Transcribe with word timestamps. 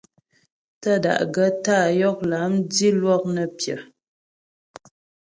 Tə́ 0.81 0.95
da'gaə́ 1.03 1.49
tá'a 1.63 1.87
yɔk 1.99 2.19
lâm 2.29 2.51
dilwɔk 2.73 3.23
nə́ 3.35 3.47
pyə. 3.57 3.75